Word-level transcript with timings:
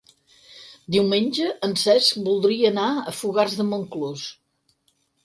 Diumenge 0.93 1.49
en 1.67 1.75
Cesc 1.81 2.17
voldria 2.29 2.71
anar 2.73 2.87
a 2.97 3.13
Fogars 3.19 3.59
de 3.61 3.67
Montclús. 3.75 4.25